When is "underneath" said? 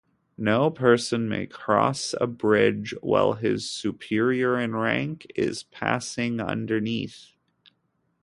6.39-7.33